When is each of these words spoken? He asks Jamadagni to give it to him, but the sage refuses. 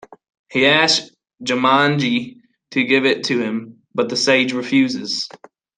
He 0.49 0.65
asks 0.65 1.11
Jamadagni 1.43 2.37
to 2.71 2.83
give 2.83 3.05
it 3.05 3.25
to 3.25 3.37
him, 3.39 3.83
but 3.93 4.09
the 4.09 4.17
sage 4.17 4.51
refuses. 4.51 5.29